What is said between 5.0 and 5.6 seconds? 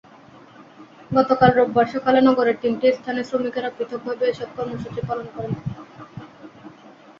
পালন করেন।